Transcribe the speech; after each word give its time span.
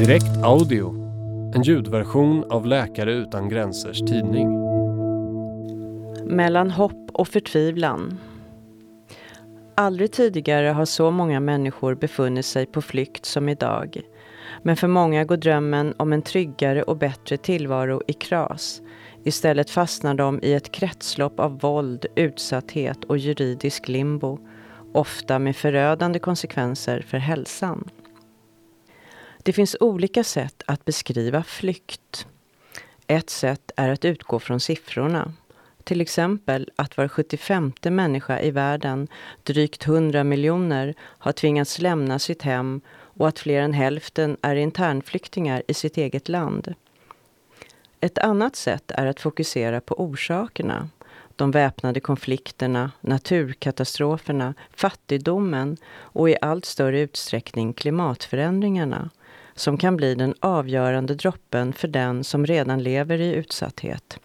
Direkt 0.00 0.44
Audio, 0.44 0.94
en 1.54 1.62
ljudversion 1.62 2.44
av 2.50 2.66
Läkare 2.66 3.12
utan 3.12 3.48
gränsers 3.48 3.98
tidning. 3.98 4.48
Mellan 6.24 6.70
hopp 6.70 7.10
och 7.12 7.28
förtvivlan. 7.28 8.18
Aldrig 9.76 10.12
tidigare 10.12 10.66
har 10.66 10.84
så 10.84 11.10
många 11.10 11.40
människor 11.40 11.94
befunnit 11.94 12.46
sig 12.46 12.66
på 12.66 12.82
flykt 12.82 13.24
som 13.24 13.48
idag. 13.48 14.00
Men 14.62 14.76
för 14.76 14.88
många 14.88 15.24
går 15.24 15.36
drömmen 15.36 15.94
om 15.96 16.12
en 16.12 16.22
tryggare 16.22 16.82
och 16.82 16.96
bättre 16.96 17.36
tillvaro 17.36 18.02
i 18.06 18.12
kras. 18.12 18.82
Istället 19.24 19.70
fastnar 19.70 20.14
de 20.14 20.40
i 20.42 20.52
ett 20.52 20.72
kretslopp 20.72 21.40
av 21.40 21.58
våld, 21.58 22.06
utsatthet 22.16 23.04
och 23.04 23.18
juridisk 23.18 23.88
limbo. 23.88 24.38
Ofta 24.92 25.38
med 25.38 25.56
förödande 25.56 26.18
konsekvenser 26.18 27.04
för 27.08 27.18
hälsan. 27.18 27.90
Det 29.42 29.52
finns 29.52 29.76
olika 29.80 30.24
sätt 30.24 30.62
att 30.66 30.84
beskriva 30.84 31.42
flykt. 31.42 32.26
Ett 33.06 33.30
sätt 33.30 33.70
är 33.76 33.88
att 33.88 34.04
utgå 34.04 34.38
från 34.38 34.60
siffrorna. 34.60 35.32
Till 35.84 36.00
exempel 36.00 36.70
att 36.76 36.96
var 36.96 37.08
75 37.08 37.72
människa 37.82 38.40
i 38.40 38.50
världen, 38.50 39.08
drygt 39.42 39.86
100 39.86 40.24
miljoner, 40.24 40.94
har 41.00 41.32
tvingats 41.32 41.78
lämna 41.78 42.18
sitt 42.18 42.42
hem 42.42 42.80
och 42.90 43.28
att 43.28 43.38
fler 43.38 43.62
än 43.62 43.72
hälften 43.72 44.36
är 44.42 44.56
internflyktingar 44.56 45.62
i 45.68 45.74
sitt 45.74 45.96
eget 45.96 46.28
land. 46.28 46.74
Ett 48.00 48.18
annat 48.18 48.56
sätt 48.56 48.90
är 48.90 49.06
att 49.06 49.20
fokusera 49.20 49.80
på 49.80 50.00
orsakerna. 50.00 50.88
De 51.36 51.50
väpnade 51.50 52.00
konflikterna, 52.00 52.90
naturkatastroferna, 53.00 54.54
fattigdomen 54.72 55.76
och 55.92 56.30
i 56.30 56.36
allt 56.40 56.64
större 56.64 57.00
utsträckning 57.00 57.72
klimatförändringarna 57.72 59.10
som 59.60 59.78
kan 59.78 59.96
bli 59.96 60.14
den 60.14 60.34
avgörande 60.40 61.14
droppen 61.14 61.72
för 61.72 61.88
den 61.88 62.24
som 62.24 62.46
redan 62.46 62.82
lever 62.82 63.20
i 63.20 63.34
utsatthet. 63.34 64.18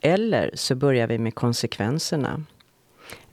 Eller 0.00 0.50
så 0.54 0.74
börjar 0.74 1.06
vi 1.06 1.18
med 1.18 1.34
konsekvenserna. 1.34 2.44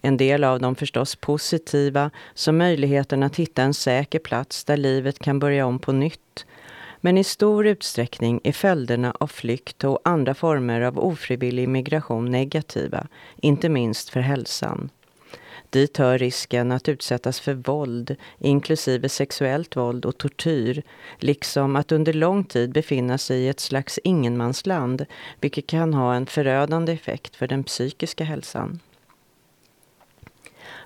En 0.02 0.17
del 0.17 0.44
av 0.44 0.59
dem 0.59 0.75
förstås 0.75 1.16
positiva, 1.16 2.11
som 2.33 2.58
möjligheten 2.58 3.23
att 3.23 3.36
hitta 3.36 3.63
en 3.63 3.73
säker 3.73 4.19
plats 4.19 4.63
där 4.63 4.78
livet 4.78 5.19
kan 5.19 5.39
börja 5.39 5.66
om 5.66 5.80
på 5.80 5.91
nytt. 5.91 6.45
Men 7.02 7.17
i 7.17 7.23
stor 7.23 7.67
utsträckning 7.67 8.41
är 8.44 8.52
följderna 8.52 9.13
av 9.19 9.28
flykt 9.28 9.83
och 9.83 10.00
andra 10.03 10.33
former 10.33 10.81
av 10.81 11.00
ofrivillig 11.00 11.69
migration 11.69 12.31
negativa, 12.31 13.08
inte 13.41 13.69
minst 13.69 14.09
för 14.09 14.19
hälsan. 14.19 14.89
Dit 15.72 15.97
hör 15.97 16.17
risken 16.17 16.72
att 16.72 16.89
utsättas 16.89 17.39
för 17.39 17.53
våld, 17.53 18.16
inklusive 18.39 19.09
sexuellt 19.09 19.75
våld 19.75 20.05
och 20.05 20.17
tortyr, 20.17 20.83
liksom 21.17 21.75
att 21.75 21.91
under 21.91 22.13
lång 22.13 22.44
tid 22.44 22.72
befinna 22.72 23.17
sig 23.17 23.41
i 23.41 23.50
ett 23.50 23.59
slags 23.59 24.00
ingenmansland, 24.03 25.05
vilket 25.39 25.67
kan 25.67 25.94
ha 25.94 26.16
en 26.16 26.25
förödande 26.25 26.94
effekt 26.94 27.36
för 27.36 27.47
den 27.47 27.63
psykiska 27.63 28.23
hälsan. 28.23 28.80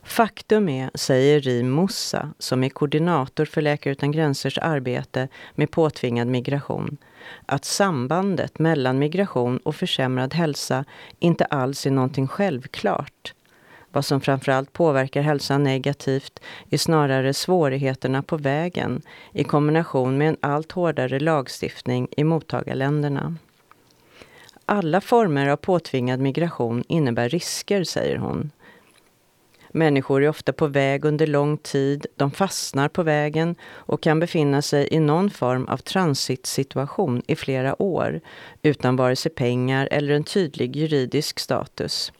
Faktum 0.03 0.69
är, 0.69 0.91
säger 0.93 1.39
Rim 1.39 1.69
Moussa, 1.69 2.33
som 2.39 2.63
är 2.63 2.69
koordinator 2.69 3.45
för 3.45 3.61
Läkare 3.61 3.91
utan 3.91 4.11
gränsers 4.11 4.57
arbete 4.57 5.27
med 5.55 5.71
påtvingad 5.71 6.27
migration, 6.27 6.97
att 7.45 7.65
sambandet 7.65 8.59
mellan 8.59 8.99
migration 8.99 9.57
och 9.57 9.75
försämrad 9.75 10.33
hälsa 10.33 10.85
inte 11.19 11.45
alls 11.45 11.85
är 11.85 11.91
någonting 11.91 12.27
självklart. 12.27 13.34
Vad 13.95 14.05
som 14.05 14.21
framförallt 14.21 14.73
påverkar 14.73 15.21
hälsan 15.21 15.63
negativt 15.63 16.39
är 16.69 16.77
snarare 16.77 17.33
svårigheterna 17.33 18.23
på 18.23 18.37
vägen 18.37 19.01
i 19.33 19.43
kombination 19.43 20.17
med 20.17 20.29
en 20.29 20.37
allt 20.39 20.71
hårdare 20.71 21.19
lagstiftning 21.19 22.07
i 22.17 22.23
mottagarländerna. 22.23 23.35
Alla 24.65 25.01
former 25.01 25.47
av 25.47 25.55
påtvingad 25.55 26.19
migration 26.19 26.83
innebär 26.87 27.29
risker, 27.29 27.83
säger 27.83 28.17
hon. 28.17 28.51
Människor 29.69 30.23
är 30.23 30.29
ofta 30.29 30.53
på 30.53 30.67
väg 30.67 31.05
under 31.05 31.27
lång 31.27 31.57
tid, 31.57 32.05
de 32.15 32.31
fastnar 32.31 32.89
på 32.89 33.03
vägen 33.03 33.55
och 33.63 34.01
kan 34.01 34.19
befinna 34.19 34.61
sig 34.61 34.87
i 34.91 34.99
någon 34.99 35.29
form 35.29 35.65
av 35.65 35.77
transitsituation 35.77 37.21
i 37.27 37.35
flera 37.35 37.81
år 37.81 38.21
utan 38.61 38.95
vare 38.95 39.15
sig 39.15 39.31
pengar 39.31 39.87
eller 39.91 40.13
en 40.13 40.23
tydlig 40.23 40.75
juridisk 40.75 41.39
status. 41.39 42.11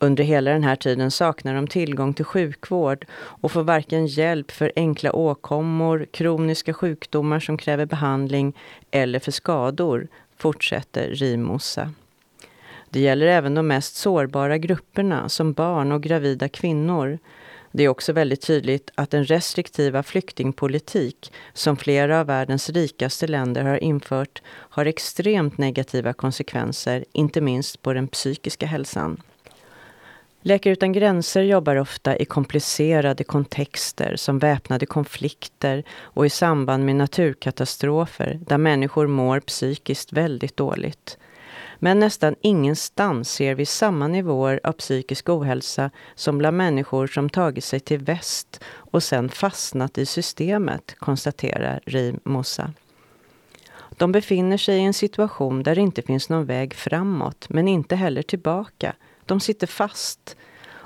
Under 0.00 0.24
hela 0.24 0.50
den 0.50 0.64
här 0.64 0.76
tiden 0.76 1.10
saknar 1.10 1.54
de 1.54 1.66
tillgång 1.66 2.14
till 2.14 2.24
sjukvård 2.24 3.06
och 3.12 3.52
får 3.52 3.62
varken 3.62 4.06
hjälp 4.06 4.50
för 4.50 4.72
enkla 4.76 5.12
åkommor, 5.12 6.06
kroniska 6.10 6.74
sjukdomar 6.74 7.40
som 7.40 7.58
kräver 7.58 7.86
behandling 7.86 8.56
eller 8.90 9.18
för 9.18 9.32
skador, 9.32 10.08
fortsätter 10.36 11.08
Rimosa. 11.08 11.92
Det 12.90 13.00
gäller 13.00 13.26
även 13.26 13.54
de 13.54 13.66
mest 13.66 13.96
sårbara 13.96 14.58
grupperna 14.58 15.28
som 15.28 15.52
barn 15.52 15.92
och 15.92 16.02
gravida 16.02 16.48
kvinnor. 16.48 17.18
Det 17.72 17.82
är 17.84 17.88
också 17.88 18.12
väldigt 18.12 18.46
tydligt 18.46 18.90
att 18.94 19.10
den 19.10 19.24
restriktiva 19.24 20.02
flyktingpolitik 20.02 21.32
som 21.52 21.76
flera 21.76 22.20
av 22.20 22.26
världens 22.26 22.70
rikaste 22.70 23.26
länder 23.26 23.64
har 23.64 23.84
infört 23.84 24.42
har 24.48 24.86
extremt 24.86 25.58
negativa 25.58 26.12
konsekvenser, 26.12 27.04
inte 27.12 27.40
minst 27.40 27.82
på 27.82 27.92
den 27.92 28.08
psykiska 28.08 28.66
hälsan. 28.66 29.22
Läkare 30.48 30.72
utan 30.72 30.92
gränser 30.92 31.42
jobbar 31.42 31.76
ofta 31.76 32.16
i 32.16 32.24
komplicerade 32.24 33.24
kontexter 33.24 34.16
som 34.16 34.38
väpnade 34.38 34.86
konflikter 34.86 35.84
och 36.00 36.26
i 36.26 36.30
samband 36.30 36.84
med 36.84 36.96
naturkatastrofer 36.96 38.40
där 38.46 38.58
människor 38.58 39.06
mår 39.06 39.40
psykiskt 39.40 40.12
väldigt 40.12 40.56
dåligt. 40.56 41.18
Men 41.78 41.98
nästan 41.98 42.34
ingenstans 42.40 43.30
ser 43.30 43.54
vi 43.54 43.66
samma 43.66 44.08
nivåer 44.08 44.60
av 44.64 44.72
psykisk 44.72 45.28
ohälsa 45.28 45.90
som 46.14 46.38
bland 46.38 46.56
människor 46.56 47.06
som 47.06 47.30
tagit 47.30 47.64
sig 47.64 47.80
till 47.80 47.98
väst 47.98 48.64
och 48.74 49.02
sen 49.02 49.28
fastnat 49.28 49.98
i 49.98 50.06
systemet, 50.06 50.94
konstaterar 50.98 51.80
Rim 51.86 52.20
Mossa. 52.24 52.72
De 53.96 54.12
befinner 54.12 54.56
sig 54.56 54.78
i 54.78 54.84
en 54.84 54.94
situation 54.94 55.62
där 55.62 55.74
det 55.74 55.80
inte 55.80 56.02
finns 56.02 56.28
någon 56.28 56.46
väg 56.46 56.74
framåt, 56.74 57.46
men 57.48 57.68
inte 57.68 57.96
heller 57.96 58.22
tillbaka. 58.22 58.94
De 59.28 59.40
sitter 59.40 59.66
fast. 59.66 60.36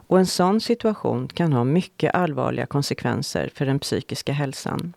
Och 0.07 0.19
en 0.19 0.27
sån 0.27 0.61
situation 0.61 1.29
kan 1.29 1.53
ha 1.53 1.65
mycket 1.65 2.15
allvarliga 2.15 2.67
konsekvenser 2.67 3.51
för 3.55 3.67
den 3.67 3.79
psykiska 3.79 4.33
hälsan. 4.33 4.93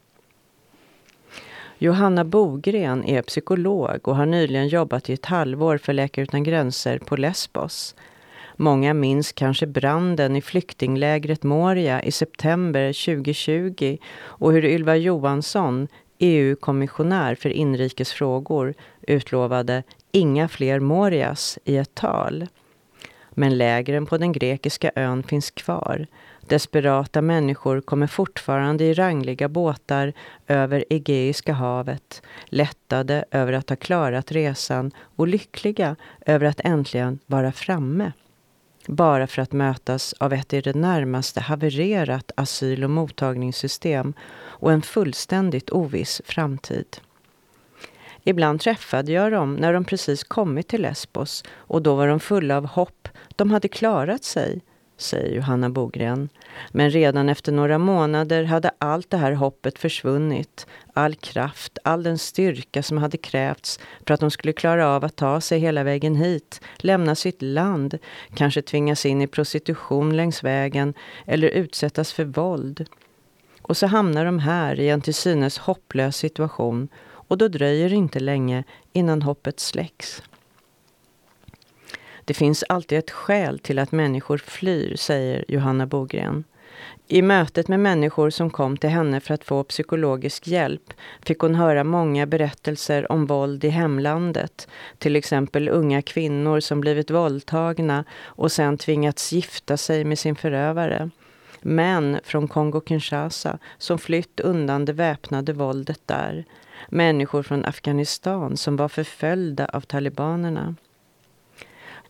Johanna 1.78 2.23
Bogren 2.25 3.03
är 3.03 3.22
psykolog 3.22 4.07
och 4.07 4.16
har 4.16 4.25
nyligen 4.25 4.67
jobbat 4.67 5.09
i 5.09 5.13
ett 5.13 5.25
halvår 5.25 5.78
för 5.78 5.94
Läkare 5.94 6.23
utan 6.23 6.44
gränser 6.44 6.97
på 6.97 7.16
Lesbos. 7.16 7.95
Många 8.55 8.94
minns 8.94 9.31
kanske 9.31 9.67
branden 9.67 10.35
i 10.35 10.41
flyktinglägret 10.41 11.44
Moria 11.44 12.03
i 12.03 12.11
september 12.11 13.05
2020 13.05 13.97
och 14.17 14.51
hur 14.51 14.66
Ylva 14.66 14.95
Johansson, 14.95 15.88
EU-kommissionär 16.19 17.35
för 17.35 17.50
inrikesfrågor, 17.50 18.73
utlovade 19.01 19.84
inga 20.11 20.47
fler 20.47 20.79
Morias 20.79 21.59
i 21.63 21.78
ett 21.78 21.95
tal. 21.95 22.47
Men 23.38 23.57
lägren 23.57 24.06
på 24.06 24.18
den 24.18 24.31
grekiska 24.31 24.91
ön 24.96 25.23
finns 25.23 25.51
kvar. 25.51 26.07
Desperata 26.41 27.22
människor 27.22 27.81
kommer 27.81 28.07
fortfarande 28.07 28.84
i 28.84 28.94
rangliga 28.94 29.50
båtar 29.50 30.13
över 30.47 30.85
Egeiska 30.90 31.53
havet, 31.53 32.22
lättade 32.46 33.25
över 33.31 33.53
att 33.53 33.69
ha 33.69 33.75
klarat 33.75 34.31
resan 34.31 34.91
och 35.16 35.28
lyckliga 35.28 35.96
över 36.25 36.46
att 36.46 36.59
äntligen 36.63 37.19
vara 37.25 37.51
framme. 37.51 38.12
Bara 38.88 39.28
för 39.28 39.41
att 39.41 39.52
mötas 39.52 40.13
av 40.13 40.34
ett 40.34 40.53
i 40.53 40.62
det 40.62 40.75
närmaste 40.75 41.41
havererat 41.41 42.31
asyl 42.35 42.84
och 42.84 42.90
mottagningssystem 42.90 44.13
och 44.37 44.72
en 44.72 44.82
fullständigt 44.82 45.70
oviss 45.70 46.22
framtid. 46.26 46.97
Ibland 48.27 48.61
träffade 48.61 49.11
jag 49.11 49.31
dem 49.31 49.55
när 49.55 49.73
de 49.73 49.85
precis 49.85 50.23
kommit 50.23 50.67
till 50.67 50.81
Lesbos 50.81 51.43
och 51.55 51.81
då 51.81 51.95
var 51.95 52.07
de 52.07 52.19
fulla 52.19 52.57
av 52.57 52.66
hopp. 52.66 53.07
De 53.35 53.51
hade 53.51 53.67
klarat 53.67 54.23
sig, 54.23 54.61
säger 54.97 55.35
Johanna 55.35 55.69
Bogren. 55.69 56.29
Men 56.72 56.89
redan 56.89 57.29
efter 57.29 57.51
några 57.51 57.77
månader 57.77 58.43
hade 58.43 58.72
allt 58.77 59.09
det 59.09 59.17
här 59.17 59.31
hoppet 59.31 59.79
försvunnit. 59.79 60.67
All 60.93 61.16
kraft, 61.16 61.77
all 61.83 62.03
den 62.03 62.17
styrka 62.17 62.83
som 62.83 62.97
hade 62.97 63.17
krävts 63.17 63.79
för 64.07 64.13
att 64.13 64.19
de 64.19 64.31
skulle 64.31 64.53
klara 64.53 64.87
av 64.87 65.05
att 65.05 65.16
ta 65.16 65.41
sig 65.41 65.59
hela 65.59 65.83
vägen 65.83 66.16
hit, 66.16 66.61
lämna 66.77 67.16
sitt 67.16 67.41
land, 67.41 67.97
kanske 68.35 68.61
tvingas 68.61 69.05
in 69.05 69.22
i 69.22 69.27
prostitution 69.27 70.17
längs 70.17 70.43
vägen 70.43 70.93
eller 71.25 71.47
utsättas 71.47 72.13
för 72.13 72.25
våld. 72.25 72.85
Och 73.61 73.77
så 73.77 73.87
hamnar 73.87 74.25
de 74.25 74.39
här 74.39 74.79
i 74.79 74.89
en 74.89 75.01
till 75.01 75.13
synes 75.13 75.57
hopplös 75.57 76.17
situation 76.17 76.87
och 77.27 77.37
då 77.37 77.47
dröjer 77.47 77.89
det 77.89 77.95
inte 77.95 78.19
länge 78.19 78.63
innan 78.93 79.22
hoppet 79.22 79.59
släcks. 79.59 80.23
Det 82.25 82.33
finns 82.33 82.63
alltid 82.69 82.97
ett 82.97 83.11
skäl 83.11 83.59
till 83.59 83.79
att 83.79 83.91
människor 83.91 84.37
flyr, 84.37 84.95
säger 84.95 85.45
Johanna 85.47 85.85
Bogren. 85.85 86.43
I 87.07 87.22
mötet 87.22 87.67
med 87.67 87.79
människor 87.79 88.29
som 88.29 88.49
kom 88.49 88.77
till 88.77 88.89
henne 88.89 89.19
för 89.19 89.33
att 89.33 89.43
få 89.43 89.63
psykologisk 89.63 90.47
hjälp 90.47 90.93
fick 91.25 91.39
hon 91.39 91.55
höra 91.55 91.83
många 91.83 92.25
berättelser 92.25 93.11
om 93.11 93.25
våld 93.25 93.63
i 93.63 93.69
hemlandet. 93.69 94.67
Till 94.97 95.16
exempel 95.16 95.69
unga 95.69 96.01
kvinnor 96.01 96.59
som 96.59 96.81
blivit 96.81 97.11
våldtagna 97.11 98.03
och 98.23 98.51
sen 98.51 98.77
tvingats 98.77 99.31
gifta 99.31 99.77
sig 99.77 100.03
med 100.03 100.19
sin 100.19 100.35
förövare. 100.35 101.09
Män 101.61 102.19
från 102.23 102.47
Kongo-Kinshasa 102.47 103.57
som 103.77 103.99
flytt 103.99 104.39
undan 104.39 104.85
det 104.85 104.93
väpnade 104.93 105.53
våldet 105.53 106.01
där. 106.05 106.45
Människor 106.90 107.43
från 107.43 107.66
Afghanistan 107.66 108.58
som 108.58 108.76
var 108.76 108.87
förföljda 108.87 109.66
av 109.66 109.82
talibanerna. 109.82 110.76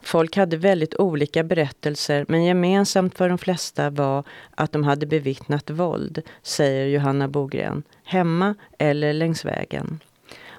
Folk 0.02 0.38
hade 0.38 0.58
väldigt 0.58 0.96
olika 0.96 1.44
berättelser 1.44 2.26
men 2.28 2.44
gemensamt 2.44 3.18
för 3.18 3.30
de 3.30 3.38
flesta 3.38 3.90
var 3.90 4.24
att 4.56 4.72
de 4.72 4.84
hade 4.84 5.06
bevittnat 5.06 5.70
våld, 5.70 6.22
säger 6.42 6.86
Johanna 6.86 7.28
Bogren, 7.28 7.84
hemma 8.04 8.56
eller 8.78 9.14
längs 9.14 9.46
vägen. 9.46 10.00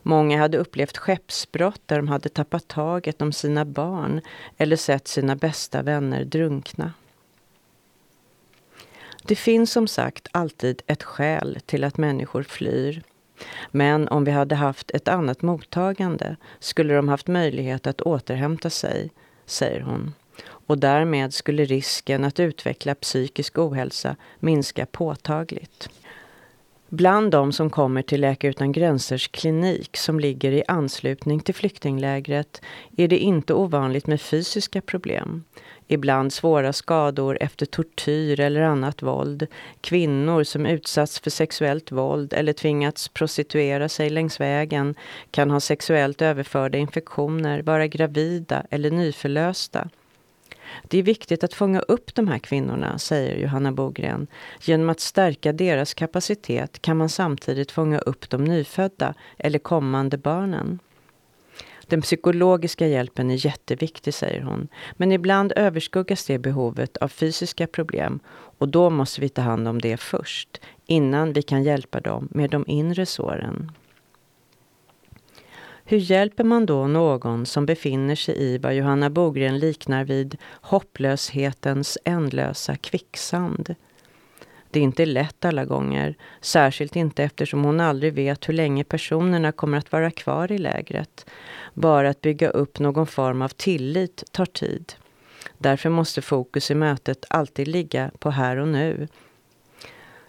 Många 0.03 0.39
hade 0.39 0.59
upplevt 0.59 0.97
skeppsbrott 0.97 1.81
där 1.87 1.97
de 1.97 2.09
hade 2.09 2.29
tappat 2.29 2.69
taget 2.69 3.23
om 3.23 3.33
sina 3.33 3.65
barn 3.65 4.21
eller 4.57 4.77
sett 4.77 5.09
sina 5.09 5.37
bästa 5.37 5.83
vänner 5.83 6.25
drunkna. 6.25 6.93
Det 9.23 9.37
finns 9.37 9.73
som 9.73 9.89
sagt 9.89 10.29
alltid 10.33 10.83
ett 10.87 11.03
skäl 11.03 11.59
till 11.67 11.85
att 11.85 11.97
människor 11.97 12.43
flyr. 12.43 13.03
Men 13.71 14.09
om 14.09 14.25
vi 14.25 14.31
hade 14.31 14.55
haft 14.55 14.91
ett 14.91 15.09
annat 15.09 15.43
mottagande 15.43 16.37
skulle 16.59 16.95
de 16.95 17.09
haft 17.09 17.27
möjlighet 17.27 17.87
att 17.87 18.01
återhämta 18.01 18.71
sig, 18.71 19.11
säger 19.47 19.81
hon. 19.81 20.15
Och 20.49 20.79
därmed 20.79 21.35
skulle 21.35 21.65
risken 21.65 22.25
att 22.25 22.41
utveckla 22.41 22.95
psykisk 22.95 23.59
ohälsa 23.59 24.17
minska 24.41 24.87
påtagligt. 24.87 25.89
Bland 26.89 27.31
de 27.31 27.53
som 27.53 27.71
kommer 27.71 28.03
till 28.03 28.21
Läkare 28.21 28.51
utan 28.51 28.73
gränsers 28.73 29.29
klinik 29.29 29.97
som 29.97 30.21
ligger 30.21 30.53
i 30.53 30.65
anslutning 30.69 31.41
till 31.41 31.55
flyktinglägret 31.55 32.63
är 32.97 33.09
det 33.09 33.19
inte 33.19 33.55
ovanligt 33.55 34.07
med 34.07 34.21
fysiska 34.21 34.81
problem. 34.81 35.45
Ibland 35.89 36.33
svåra 36.33 36.73
skador 36.73 37.39
efter 37.41 37.67
tortyr 37.67 38.41
eller 38.41 38.61
annat 38.61 39.03
våld. 39.03 39.47
Kvinnor 39.81 40.45
som 40.45 40.67
utsatts 40.67 41.21
för 41.21 41.31
sexuellt 41.31 41.93
våld 41.93 42.33
eller 42.33 42.53
tvingats 42.53 43.09
prostituera 43.09 43.89
sig 43.89 44.11
längs 44.11 44.41
vägen 44.41 44.95
kan 45.31 45.51
ha 45.51 45.61
sexuellt 45.61 46.23
överförda 46.23 46.79
infektioner, 46.79 47.63
vara 47.63 47.87
gravida 47.87 48.67
eller 48.71 48.91
nyförlösta. 48.91 49.89
Det 50.83 50.99
är 50.99 51.03
viktigt 51.03 51.45
att 51.45 51.55
fånga 51.55 51.81
upp 51.81 52.15
de 52.15 52.29
här 52.29 52.39
kvinnorna, 52.39 52.99
säger 52.99 53.37
Johanna 53.37 53.73
Bogren. 53.73 54.27
Genom 54.61 54.89
att 54.89 55.01
stärka 55.01 55.53
deras 55.53 55.95
kapacitet 55.95 56.83
kan 56.83 56.97
man 56.97 57.09
samtidigt 57.09 57.73
fånga 57.73 57.99
upp 57.99 58.31
de 58.31 58.45
nyfödda 58.45 59.15
eller 59.39 59.59
kommande 59.59 60.19
barnen. 60.19 60.79
Den 61.89 62.03
psykologiska 62.03 62.87
hjälpen 62.87 63.31
är 63.31 63.47
jätteviktig, 63.47 64.15
säger 64.15 64.43
hon. 64.43 64.69
Men 64.93 65.13
ibland 65.13 65.53
överskuggas 65.57 66.27
det 66.27 66.39
behovet 66.39 66.97
av 66.97 67.09
fysiska 67.09 67.67
problem 67.67 68.21
och 68.59 68.69
då 68.69 68.91
måste 68.91 69.21
vi 69.21 69.29
ta 69.29 69.43
hand 69.43 69.69
om 69.69 69.81
det 69.81 69.97
först, 69.97 70.61
innan 70.87 71.33
vi 71.33 71.43
kan 71.43 71.63
hjälpa 71.63 72.01
dem 72.01 72.29
med 72.31 72.51
de 72.51 72.65
inre 72.67 73.07
såren. 73.07 73.73
Hur 75.89 75.99
hjälper 75.99 76.45
man 76.45 76.67
då 76.67 76.87
någon 76.87 77.47
som 77.47 77.67
befinner 77.67 78.15
sig 78.15 78.43
i 78.43 78.59
vad 78.59 78.75
Johanna 78.75 79.11
Bogren 79.11 79.59
liknar 79.59 80.05
vid 80.05 80.37
hopplöshetens 80.61 81.99
ändlösa 82.05 82.77
kvicksand? 82.77 83.75
Det 84.77 84.81
är 84.81 84.85
inte 84.85 85.07
lätt 85.07 85.45
alla 85.45 85.65
gånger, 85.65 86.15
särskilt 86.41 86.97
inte 86.97 87.25
eftersom 87.25 87.65
hon 87.65 87.81
aldrig 87.81 88.15
vet 88.15 88.49
hur 88.49 88.55
länge 88.55 88.85
personerna 88.85 89.53
kommer 89.53 89.79
att 89.79 89.93
vara 89.93 90.11
kvar 90.11 90.53
i 90.53 90.59
lägret. 90.59 91.27
Bara 91.75 92.09
att 92.09 92.21
bygga 92.21 92.49
upp 92.49 92.79
någon 92.79 93.07
form 93.07 93.43
av 93.43 93.49
tillit 93.49 94.25
tar 94.33 94.47
tid. 94.47 94.93
Därför 95.59 95.89
måste 95.91 96.23
fokus 96.23 96.71
i 96.71 96.75
mötet 96.75 97.25
alltid 97.31 97.69
ligga 97.69 98.11
på 98.19 98.31
här 98.31 98.57
och 98.57 98.69
nu. 98.69 99.09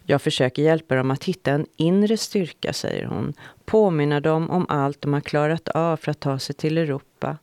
Jag 0.03 0.21
försöker 0.21 0.61
hjälpa 0.61 0.95
dem 0.95 1.11
att 1.11 1.23
hitta 1.23 1.51
en 1.51 1.65
inre 1.75 2.17
styrka, 2.17 2.73
säger 2.73 3.05
hon. 3.05 3.33
Påminna 3.65 4.19
dem 4.19 4.49
om 4.49 4.65
allt 4.69 5.01
de 5.01 5.13
har 5.13 5.21
klarat 5.21 5.69
av 5.69 5.97
för 5.97 6.11
att 6.11 6.19
ta 6.19 6.39
sig 6.39 6.55
till 6.55 6.77
Europa. 6.77 7.37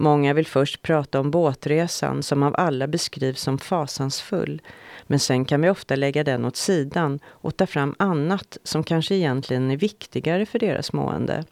Många 0.00 0.34
vill 0.34 0.46
först 0.46 0.82
prata 0.82 1.20
om 1.20 1.30
båtresan 1.30 2.22
som 2.22 2.42
av 2.42 2.54
alla 2.58 2.86
beskrivs 2.86 3.40
som 3.40 3.58
fasansfull. 3.58 4.62
Men 5.06 5.18
sen 5.18 5.44
kan 5.44 5.62
vi 5.62 5.70
ofta 5.70 5.96
lägga 5.96 6.24
den 6.24 6.44
åt 6.44 6.56
sidan 6.56 7.20
och 7.26 7.56
ta 7.56 7.66
fram 7.66 7.94
annat 7.98 8.58
som 8.64 8.84
kanske 8.84 9.14
egentligen 9.14 9.70
är 9.70 9.76
viktigare 9.76 10.46
för 10.46 10.58
deras 10.58 10.92
mående. 10.92 11.44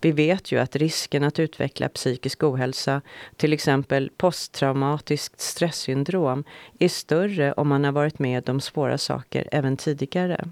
Vi 0.00 0.12
vet 0.12 0.52
ju 0.52 0.58
att 0.58 0.76
risken 0.76 1.24
att 1.24 1.38
utveckla 1.38 1.88
psykisk 1.88 2.42
ohälsa, 2.42 3.02
till 3.36 3.52
exempel 3.52 4.10
posttraumatiskt 4.16 5.40
stresssyndrom, 5.40 6.44
är 6.78 6.88
större 6.88 7.52
om 7.52 7.68
man 7.68 7.84
har 7.84 7.92
varit 7.92 8.18
med 8.18 8.48
om 8.48 8.60
svåra 8.60 8.98
saker 8.98 9.48
även 9.52 9.76
tidigare. 9.76 10.48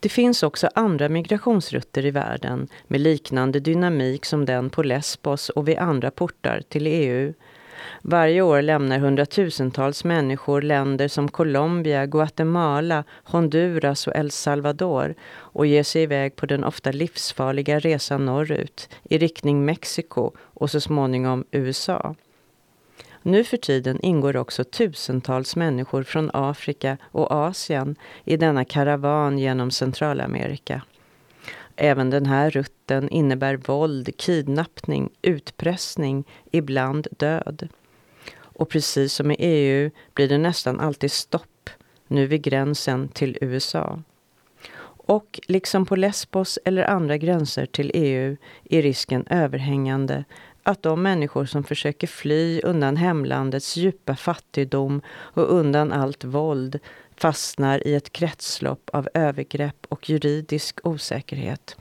Det 0.00 0.08
finns 0.08 0.42
också 0.42 0.68
andra 0.74 1.08
migrationsrutter 1.08 2.06
i 2.06 2.10
världen 2.10 2.68
med 2.86 3.00
liknande 3.00 3.60
dynamik 3.60 4.24
som 4.24 4.44
den 4.44 4.70
på 4.70 4.82
Lesbos 4.82 5.48
och 5.48 5.68
vid 5.68 5.78
andra 5.78 6.10
portar 6.10 6.62
till 6.68 6.86
EU. 6.86 7.32
Varje 8.02 8.42
år 8.42 8.62
lämnar 8.62 8.98
hundratusentals 8.98 10.04
människor 10.04 10.62
länder 10.62 11.08
som 11.08 11.28
Colombia, 11.28 12.06
Guatemala, 12.06 13.04
Honduras 13.24 14.06
och 14.06 14.16
El 14.16 14.30
Salvador 14.30 15.14
och 15.34 15.66
ger 15.66 15.82
sig 15.82 16.02
iväg 16.02 16.36
på 16.36 16.46
den 16.46 16.64
ofta 16.64 16.92
livsfarliga 16.92 17.78
resan 17.78 18.26
norrut 18.26 18.88
i 19.04 19.18
riktning 19.18 19.64
Mexiko 19.64 20.32
och 20.38 20.70
så 20.70 20.80
småningom 20.80 21.44
USA. 21.50 22.14
Nu 23.26 23.44
för 23.44 23.56
tiden 23.56 24.00
ingår 24.02 24.36
också 24.36 24.64
tusentals 24.64 25.56
människor 25.56 26.02
från 26.02 26.30
Afrika 26.32 26.98
och 27.02 27.32
Asien 27.32 27.96
i 28.24 28.36
denna 28.36 28.64
karavan 28.64 29.38
genom 29.38 29.70
Centralamerika. 29.70 30.82
Även 31.76 32.10
den 32.10 32.26
här 32.26 32.50
rutten 32.50 33.08
innebär 33.08 33.56
våld, 33.56 34.16
kidnappning, 34.16 35.10
utpressning, 35.22 36.24
ibland 36.50 37.06
död. 37.18 37.68
Och 38.38 38.68
precis 38.68 39.12
som 39.12 39.30
i 39.30 39.36
EU 39.38 39.90
blir 40.14 40.28
det 40.28 40.38
nästan 40.38 40.80
alltid 40.80 41.12
stopp, 41.12 41.70
nu 42.06 42.26
vid 42.26 42.42
gränsen 42.42 43.08
till 43.08 43.38
USA. 43.40 44.02
Och 45.06 45.40
liksom 45.48 45.86
på 45.86 45.96
Lesbos 45.96 46.58
eller 46.64 46.82
andra 46.82 47.16
gränser 47.16 47.66
till 47.66 47.90
EU 47.94 48.36
är 48.64 48.82
risken 48.82 49.26
överhängande 49.30 50.24
att 50.66 50.82
de 50.82 51.02
människor 51.02 51.44
som 51.44 51.64
försöker 51.64 52.06
fly 52.06 52.60
undan 52.60 52.96
hemlandets 52.96 53.76
djupa 53.76 54.16
fattigdom 54.16 55.00
och 55.08 55.52
undan 55.52 55.92
allt 55.92 56.24
våld 56.24 56.78
fastnar 57.16 57.86
i 57.86 57.94
ett 57.94 58.12
kretslopp 58.12 58.90
av 58.92 59.08
övergrepp 59.14 59.86
och 59.88 60.10
juridisk 60.10 60.86
osäkerhet. 60.86 61.76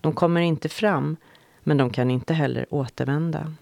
De 0.00 0.12
kommer 0.12 0.40
inte 0.40 0.68
fram, 0.68 1.16
men 1.64 1.76
de 1.76 1.90
kan 1.90 2.10
inte 2.10 2.34
heller 2.34 2.66
återvända. 2.70 3.52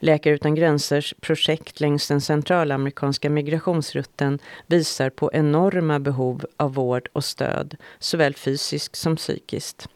Läkare 0.00 0.34
utan 0.34 0.54
gränsers 0.54 1.14
projekt 1.20 1.80
längs 1.80 2.08
den 2.08 2.20
centralamerikanska 2.20 3.30
migrationsrutten 3.30 4.38
visar 4.66 5.10
på 5.10 5.30
enorma 5.32 5.98
behov 6.00 6.44
av 6.56 6.74
vård 6.74 7.08
och 7.12 7.24
stöd, 7.24 7.76
såväl 7.98 8.34
fysiskt 8.34 8.96
som 8.96 9.16
psykiskt. 9.16 9.88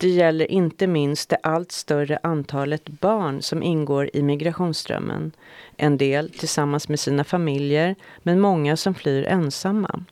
Det 0.00 0.08
gäller 0.08 0.50
inte 0.50 0.86
minst 0.86 1.28
det 1.28 1.36
allt 1.42 1.72
större 1.72 2.18
antalet 2.22 2.88
barn 2.88 3.42
som 3.42 3.62
ingår 3.62 4.10
i 4.12 4.22
migrationsströmmen. 4.22 5.32
En 5.76 5.96
del 5.96 6.30
tillsammans 6.30 6.88
med 6.88 7.00
sina 7.00 7.24
familjer, 7.24 7.94
men 8.22 8.40
många 8.40 8.76
som 8.76 8.94
flyr 8.94 9.24
ensamma. 9.24 10.04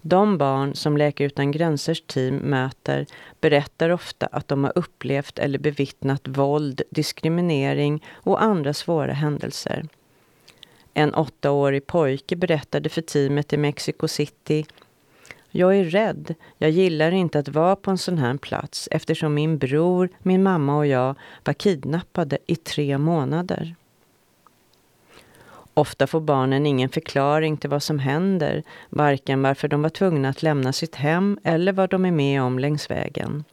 De 0.00 0.38
barn 0.38 0.74
som 0.74 0.96
Läkare 0.96 1.26
utan 1.26 1.52
gränsers 1.52 2.00
team 2.00 2.36
möter 2.36 3.06
berättar 3.40 3.90
ofta 3.90 4.26
att 4.26 4.48
de 4.48 4.64
har 4.64 4.72
upplevt 4.74 5.38
eller 5.38 5.58
bevittnat 5.58 6.28
våld, 6.28 6.82
diskriminering 6.90 8.04
och 8.14 8.42
andra 8.42 8.74
svåra 8.74 9.12
händelser. 9.12 9.86
En 10.94 11.14
åttaårig 11.14 11.86
pojke 11.86 12.36
berättade 12.36 12.88
för 12.88 13.02
teamet 13.02 13.52
i 13.52 13.56
Mexico 13.56 14.08
City 14.08 14.66
jag 15.56 15.76
är 15.76 15.84
rädd. 15.84 16.34
Jag 16.58 16.70
gillar 16.70 17.10
inte 17.12 17.38
att 17.38 17.48
vara 17.48 17.76
på 17.76 17.90
en 17.90 17.98
sån 17.98 18.18
här 18.18 18.36
plats 18.36 18.88
eftersom 18.90 19.34
min 19.34 19.58
bror, 19.58 20.08
min 20.18 20.42
mamma 20.42 20.76
och 20.76 20.86
jag 20.86 21.14
var 21.44 21.52
kidnappade 21.52 22.38
i 22.46 22.56
tre 22.56 22.98
månader. 22.98 23.74
Ofta 25.74 26.06
får 26.06 26.20
barnen 26.20 26.66
ingen 26.66 26.88
förklaring 26.88 27.56
till 27.56 27.70
vad 27.70 27.82
som 27.82 27.98
händer, 27.98 28.62
varken 28.88 29.42
varför 29.42 29.68
de 29.68 29.82
var 29.82 29.90
tvungna 29.90 30.28
att 30.28 30.42
lämna 30.42 30.72
sitt 30.72 30.94
hem 30.94 31.38
eller 31.44 31.72
vad 31.72 31.90
de 31.90 32.04
är 32.04 32.10
med 32.10 32.42
om 32.42 32.58
längs 32.58 32.90
vägen. 32.90 33.44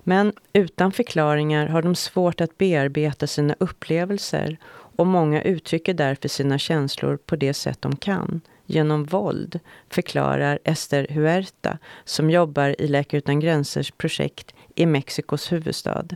Men 0.00 0.32
utan 0.52 0.92
förklaringar 0.92 1.66
har 1.66 1.82
de 1.82 1.94
svårt 1.94 2.40
att 2.40 2.58
bearbeta 2.58 3.26
sina 3.26 3.54
upplevelser 3.58 4.56
och 4.96 5.06
många 5.06 5.42
uttrycker 5.42 5.94
därför 5.94 6.28
sina 6.28 6.58
känslor 6.58 7.16
på 7.16 7.36
det 7.36 7.54
sätt 7.54 7.82
de 7.82 7.96
kan, 7.96 8.40
genom 8.66 9.04
våld, 9.04 9.60
förklarar 9.90 10.58
Esther 10.64 11.06
Huerta 11.10 11.78
som 12.04 12.30
jobbar 12.30 12.80
i 12.80 12.88
Läkare 12.88 13.18
utan 13.18 13.40
gränsers 13.40 13.90
projekt 13.90 14.54
i 14.74 14.86
Mexikos 14.86 15.52
huvudstad. 15.52 16.06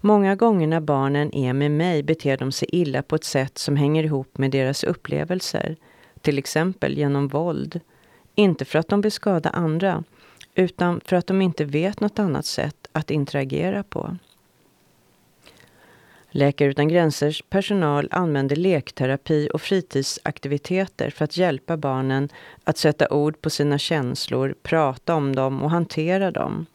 Många 0.00 0.36
gånger 0.36 0.66
när 0.66 0.80
barnen 0.80 1.34
är 1.34 1.52
med 1.52 1.70
mig 1.70 2.02
beter 2.02 2.36
de 2.36 2.52
sig 2.52 2.68
illa 2.72 3.02
på 3.02 3.16
ett 3.16 3.24
sätt 3.24 3.58
som 3.58 3.76
hänger 3.76 4.04
ihop 4.04 4.38
med 4.38 4.50
deras 4.50 4.84
upplevelser, 4.84 5.76
till 6.20 6.38
exempel 6.38 6.98
genom 6.98 7.28
våld. 7.28 7.80
Inte 8.34 8.64
för 8.64 8.78
att 8.78 8.88
de 8.88 9.00
vill 9.00 9.12
skada 9.12 9.50
andra, 9.50 10.04
utan 10.54 11.00
för 11.04 11.16
att 11.16 11.26
de 11.26 11.42
inte 11.42 11.64
vet 11.64 12.00
något 12.00 12.18
annat 12.18 12.46
sätt 12.46 12.88
att 12.92 13.10
interagera 13.10 13.82
på. 13.82 14.16
Läkare 16.30 16.68
utan 16.68 16.88
gränsers 16.88 17.42
personal 17.50 18.08
använder 18.10 18.56
lekterapi 18.56 19.48
och 19.54 19.62
fritidsaktiviteter 19.62 21.10
för 21.10 21.24
att 21.24 21.36
hjälpa 21.36 21.76
barnen 21.76 22.28
att 22.64 22.78
sätta 22.78 23.08
ord 23.08 23.40
på 23.40 23.50
sina 23.50 23.78
känslor, 23.78 24.54
prata 24.62 25.14
om 25.14 25.36
dem 25.36 25.62
och 25.62 25.70
hantera 25.70 26.30
dem. 26.30 26.66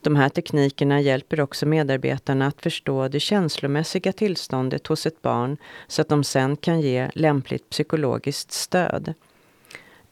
De 0.00 0.16
här 0.16 0.28
teknikerna 0.28 1.00
hjälper 1.00 1.40
också 1.40 1.66
medarbetarna 1.66 2.46
att 2.46 2.62
förstå 2.62 3.08
det 3.08 3.20
känslomässiga 3.20 4.12
tillståndet 4.12 4.86
hos 4.86 5.06
ett 5.06 5.22
barn 5.22 5.56
så 5.86 6.02
att 6.02 6.08
de 6.08 6.24
sen 6.24 6.56
kan 6.56 6.80
ge 6.80 7.10
lämpligt 7.14 7.70
psykologiskt 7.70 8.52
stöd. 8.52 9.14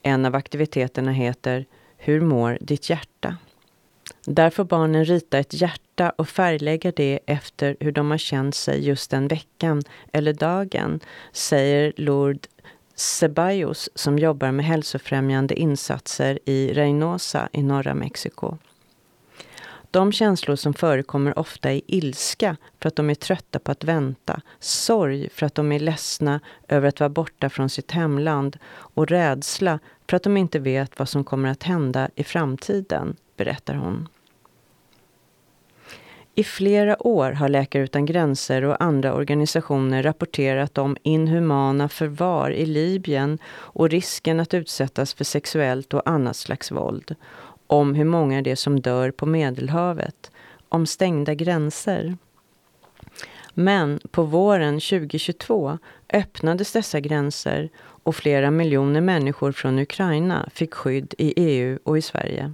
En 0.03 0.27
av 0.27 0.35
aktiviteterna 0.35 1.13
heter 1.13 1.67
Hur 1.97 2.21
mår 2.21 2.59
ditt 2.61 2.91
hjärta? 2.91 3.37
Där 4.25 4.51
får 4.51 4.65
barnen 4.65 5.05
rita 5.05 5.39
ett 5.39 5.55
hjärta 5.55 6.11
och 6.11 6.29
färglägga 6.29 6.93
det 6.97 7.19
efter 7.27 7.77
hur 7.81 7.93
de 7.93 8.11
har 8.11 8.19
känt 8.19 8.55
sig 8.55 8.87
just 8.87 9.11
den 9.11 9.29
veckan 9.29 9.83
eller 10.13 10.33
dagen, 10.33 11.01
säger 11.33 11.93
Lord 11.97 12.47
Ceballos 12.95 13.91
som 13.95 14.19
jobbar 14.19 14.53
med 14.53 14.65
hälsofrämjande 14.65 15.55
insatser 15.55 16.39
i 16.45 16.73
Reynosa 16.73 17.49
i 17.53 17.63
norra 17.63 17.95
Mexiko. 17.95 18.59
De 19.93 20.13
känslor 20.13 20.57
som 20.57 20.75
förekommer 20.75 21.39
ofta 21.39 21.73
är 21.73 21.81
ilska 21.87 22.57
för 22.81 22.89
att 22.89 22.97
de 22.97 23.11
är 23.11 23.15
trötta 23.15 23.59
på 23.59 23.73
att 23.73 23.85
vänta, 23.85 24.41
sorg 24.59 25.29
för 25.35 25.47
att 25.47 25.55
de 25.55 25.73
är 25.73 25.79
ledsna 25.79 26.41
över 26.69 26.89
att 26.89 27.01
vara 27.01 27.11
borta 27.11 27.51
från 27.51 27.69
sitt 27.69 27.91
hemland 27.91 28.59
och 28.73 29.09
rädsla 29.09 29.79
för 30.11 30.17
att 30.17 30.23
de 30.23 30.37
inte 30.37 30.59
vet 30.59 30.99
vad 30.99 31.09
som 31.09 31.25
kommer 31.25 31.49
att 31.49 31.63
hända 31.63 32.09
i 32.15 32.25
framtiden, 32.25 33.17
berättar 33.37 33.75
hon. 33.75 34.09
I 36.35 36.45
flera 36.45 37.07
år 37.07 37.33
har 37.33 37.49
Läkare 37.49 37.83
utan 37.83 38.07
gränser 38.07 38.65
och 38.65 38.83
andra 38.83 39.15
organisationer 39.15 40.03
rapporterat 40.03 40.79
om 40.79 40.97
inhumana 41.03 41.89
förvar 41.89 42.51
i 42.51 42.67
Libyen 42.67 43.39
och 43.49 43.91
risken 43.91 44.41
att 44.41 44.55
utsättas 44.55 45.15
för 45.15 45.25
sexuellt 45.25 45.95
och 45.95 46.09
annat 46.11 46.37
slags 46.37 46.71
våld 46.71 47.17
om 47.71 47.95
hur 47.95 48.05
många 48.05 48.43
det 48.43 48.51
är 48.51 48.57
som 48.57 48.81
dör 48.81 49.11
på 49.11 49.27
Medelhavet, 49.27 50.31
om 50.69 50.87
stängda 50.87 51.35
gränser. 51.35 52.17
Men 53.55 54.01
på 54.11 54.23
våren 54.23 54.75
2022 54.75 55.79
öppnades 56.13 56.73
dessa 56.73 57.01
gränser 57.01 57.69
och 57.79 58.17
flera 58.17 58.51
miljoner 58.51 59.01
människor 59.01 59.53
från 59.53 59.79
Ukraina 59.79 60.49
fick 60.53 60.75
skydd 60.75 61.15
i 61.19 61.33
EU 61.37 61.79
och 61.85 61.99
i 61.99 62.03
Sverige. 62.03 62.53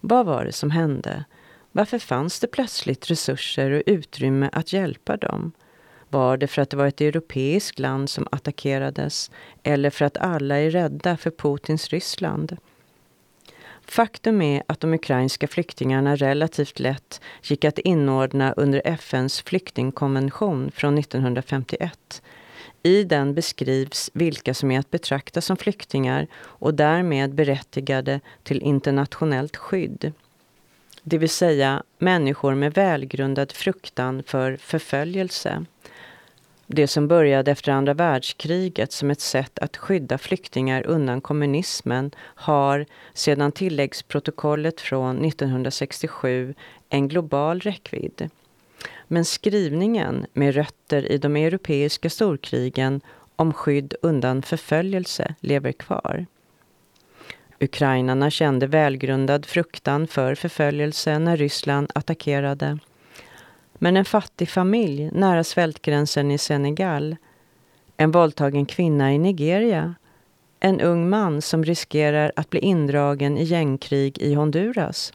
Vad 0.00 0.26
var 0.26 0.44
det 0.44 0.52
som 0.52 0.70
hände? 0.70 1.24
Varför 1.72 1.98
fanns 1.98 2.40
det 2.40 2.46
plötsligt 2.46 3.10
resurser 3.10 3.70
och 3.70 3.82
utrymme 3.86 4.50
att 4.52 4.72
hjälpa 4.72 5.16
dem? 5.16 5.52
Var 6.08 6.36
det 6.36 6.46
för 6.46 6.62
att 6.62 6.70
det 6.70 6.76
var 6.76 6.86
ett 6.86 7.00
europeiskt 7.00 7.78
land 7.78 8.10
som 8.10 8.28
attackerades 8.32 9.30
eller 9.62 9.90
för 9.90 10.04
att 10.04 10.16
alla 10.16 10.56
är 10.56 10.70
rädda 10.70 11.16
för 11.16 11.30
Putins 11.30 11.88
Ryssland? 11.88 12.56
Faktum 13.90 14.42
är 14.42 14.62
att 14.66 14.80
de 14.80 14.94
ukrainska 14.94 15.48
flyktingarna 15.48 16.16
relativt 16.16 16.78
lätt 16.80 17.20
gick 17.42 17.64
att 17.64 17.78
inordna 17.78 18.52
under 18.52 18.82
FNs 18.84 19.42
flyktingkonvention 19.42 20.70
från 20.74 20.98
1951. 20.98 22.22
I 22.82 23.04
den 23.04 23.34
beskrivs 23.34 24.10
vilka 24.12 24.54
som 24.54 24.70
är 24.70 24.78
att 24.78 24.90
betrakta 24.90 25.40
som 25.40 25.56
flyktingar 25.56 26.26
och 26.34 26.74
därmed 26.74 27.34
berättigade 27.34 28.20
till 28.42 28.62
internationellt 28.62 29.56
skydd. 29.56 30.12
Det 31.02 31.18
vill 31.18 31.30
säga 31.30 31.82
människor 31.98 32.54
med 32.54 32.74
välgrundad 32.74 33.52
fruktan 33.52 34.22
för 34.22 34.56
förföljelse. 34.56 35.64
Det 36.72 36.88
som 36.88 37.08
började 37.08 37.50
efter 37.50 37.72
andra 37.72 37.94
världskriget 37.94 38.92
som 38.92 39.10
ett 39.10 39.20
sätt 39.20 39.58
att 39.58 39.76
skydda 39.76 40.18
flyktingar 40.18 40.86
undan 40.86 41.20
kommunismen 41.20 42.10
har 42.18 42.86
sedan 43.14 43.52
tilläggsprotokollet 43.52 44.80
från 44.80 45.24
1967 45.24 46.54
en 46.88 47.08
global 47.08 47.60
räckvidd. 47.60 48.30
Men 49.08 49.24
skrivningen 49.24 50.26
med 50.32 50.54
rötter 50.54 51.12
i 51.12 51.18
de 51.18 51.36
europeiska 51.36 52.10
storkrigen 52.10 53.00
om 53.36 53.52
skydd 53.52 53.94
undan 54.02 54.42
förföljelse 54.42 55.34
lever 55.40 55.72
kvar. 55.72 56.26
Ukrainarna 57.60 58.30
kände 58.30 58.66
välgrundad 58.66 59.46
fruktan 59.46 60.06
för 60.06 60.34
förföljelse 60.34 61.18
när 61.18 61.36
Ryssland 61.36 61.90
attackerade 61.94 62.78
men 63.82 63.96
en 63.96 64.04
fattig 64.04 64.48
familj 64.48 65.10
nära 65.12 65.44
svältgränsen 65.44 66.30
i 66.30 66.38
Senegal, 66.38 67.16
en 67.96 68.10
våldtagen 68.10 68.66
kvinna 68.66 69.12
i 69.12 69.18
Nigeria, 69.18 69.94
en 70.60 70.80
ung 70.80 71.10
man 71.10 71.42
som 71.42 71.64
riskerar 71.64 72.32
att 72.36 72.50
bli 72.50 72.60
indragen 72.60 73.38
i 73.38 73.44
gängkrig 73.44 74.18
i 74.18 74.34
Honduras. 74.34 75.12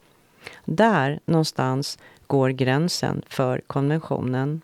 Där 0.65 1.19
någonstans 1.25 1.98
går 2.27 2.50
gränsen 2.50 3.22
för 3.27 3.62
konventionen. 3.67 4.62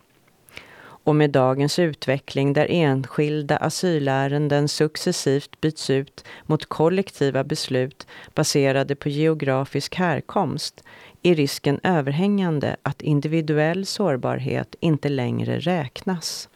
Och 1.03 1.15
med 1.15 1.29
dagens 1.29 1.79
utveckling 1.79 2.53
där 2.53 2.67
enskilda 2.69 3.57
asylärenden 3.57 4.67
successivt 4.67 5.61
byts 5.61 5.89
ut 5.89 6.25
mot 6.43 6.65
kollektiva 6.65 7.43
beslut 7.43 8.07
baserade 8.35 8.95
på 8.95 9.09
geografisk 9.09 9.95
härkomst 9.95 10.83
är 11.23 11.35
risken 11.35 11.79
överhängande 11.83 12.75
att 12.83 13.01
individuell 13.01 13.85
sårbarhet 13.85 14.75
inte 14.79 15.09
längre 15.09 15.59
räknas. 15.59 16.49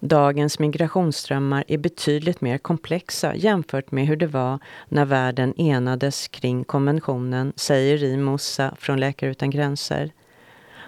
Dagens 0.00 0.58
migrationsströmmar 0.58 1.64
är 1.68 1.78
betydligt 1.78 2.40
mer 2.40 2.58
komplexa 2.58 3.34
jämfört 3.34 3.90
med 3.90 4.06
hur 4.06 4.16
det 4.16 4.26
var 4.26 4.58
när 4.88 5.04
världen 5.04 5.54
enades 5.60 6.28
kring 6.28 6.64
konventionen, 6.64 7.52
säger 7.56 7.98
Rimosa 7.98 8.74
från 8.78 9.00
Läkare 9.00 9.30
utan 9.30 9.50
gränser. 9.50 10.10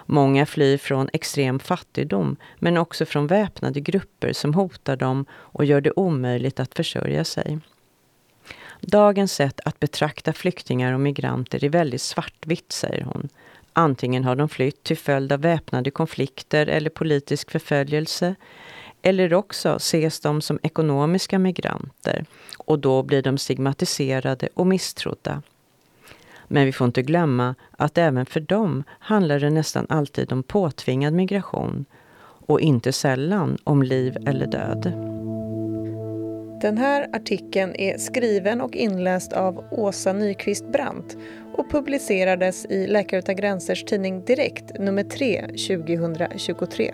Många 0.05 0.45
flyr 0.45 0.77
från 0.77 1.09
extrem 1.13 1.59
fattigdom 1.59 2.35
men 2.59 2.77
också 2.77 3.05
från 3.05 3.27
väpnade 3.27 3.79
grupper 3.79 4.33
som 4.33 4.53
hotar 4.53 4.95
dem 4.95 5.25
och 5.31 5.65
gör 5.65 5.81
det 5.81 5.91
omöjligt 5.95 6.59
att 6.59 6.73
försörja 6.73 7.23
sig. 7.23 7.59
Dagens 8.81 9.33
sätt 9.33 9.59
att 9.65 9.79
betrakta 9.79 10.33
flyktingar 10.33 10.93
och 10.93 10.99
migranter 10.99 11.63
är 11.63 11.69
väldigt 11.69 12.01
svartvitt, 12.01 12.71
säger 12.71 13.03
hon. 13.03 13.29
Antingen 13.73 14.23
har 14.23 14.35
de 14.35 14.49
flytt 14.49 14.83
till 14.83 14.97
följd 14.97 15.31
av 15.31 15.41
väpnade 15.41 15.91
konflikter 15.91 16.67
eller 16.67 16.89
politisk 16.89 17.51
förföljelse. 17.51 18.35
Eller 19.01 19.33
också 19.33 19.75
ses 19.75 20.19
de 20.19 20.41
som 20.41 20.59
ekonomiska 20.63 21.39
migranter 21.39 22.25
och 22.57 22.79
då 22.79 23.03
blir 23.03 23.21
de 23.21 23.37
stigmatiserade 23.37 24.49
och 24.53 24.67
misstrodda. 24.67 25.41
Men 26.47 26.65
vi 26.65 26.71
får 26.71 26.85
inte 26.87 27.01
glömma 27.01 27.55
att 27.71 27.97
även 27.97 28.25
för 28.25 28.39
dem 28.39 28.83
handlar 28.99 29.39
det 29.39 29.49
nästan 29.49 29.85
alltid 29.89 30.31
om 30.31 30.43
påtvingad 30.43 31.13
migration 31.13 31.85
och 32.47 32.61
inte 32.61 32.93
sällan 32.93 33.57
om 33.63 33.83
liv 33.83 34.17
eller 34.25 34.47
död. 34.47 35.16
Den 36.61 36.77
här 36.77 37.09
artikeln 37.13 37.75
är 37.75 37.97
skriven 37.97 38.61
och 38.61 38.75
inläst 38.75 39.33
av 39.33 39.63
Åsa 39.71 40.13
Nyqvist 40.13 40.71
Brandt 40.71 41.17
och 41.53 41.71
publicerades 41.71 42.65
i 42.65 42.87
Läkare 42.87 43.19
utan 43.19 43.35
gränsers 43.35 43.83
tidning 43.83 44.25
Direkt 44.25 44.79
nummer 44.79 45.03
3 45.03 45.41
2023. 45.41 46.93